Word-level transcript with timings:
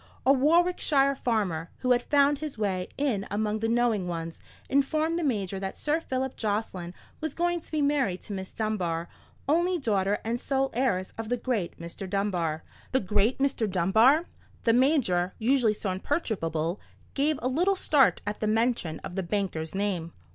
A 0.25 0.33
Warwickshire 0.33 1.13
farmer, 1.15 1.69
who 1.81 1.91
had 1.91 2.01
found 2.01 2.39
his 2.39 2.57
way 2.57 2.87
in 2.97 3.27
among 3.29 3.59
the 3.59 3.69
knowing 3.69 4.07
ones, 4.07 4.41
informed 4.67 5.19
the 5.19 5.23
Major 5.23 5.59
that 5.59 5.77
Sir 5.77 5.99
Philip 6.01 6.35
Jocelyn 6.35 6.95
was 7.19 7.35
going 7.35 7.61
to 7.61 7.71
be 7.71 7.83
married 7.83 8.23
to 8.23 8.33
Miss 8.33 8.51
Dunbar, 8.51 9.07
only 9.47 9.77
daughter 9.77 10.17
and 10.23 10.41
sole 10.41 10.71
heiress 10.73 11.13
of 11.19 11.29
the 11.29 11.37
great 11.37 11.79
Mr. 11.79 12.09
Dunbar. 12.09 12.63
The 12.93 12.99
great 12.99 13.37
Mr. 13.37 13.69
Dunbar! 13.69 14.25
The 14.63 14.73
Major, 14.73 15.35
usually 15.37 15.75
so 15.75 15.91
imperturbable, 15.91 16.79
gave 17.13 17.37
a 17.39 17.47
little 17.47 17.75
start 17.75 18.23
at 18.25 18.39
the 18.39 18.47
mention 18.47 18.97
of 19.01 19.13
the 19.15 19.21
banker's 19.21 19.75
name. 19.75 20.13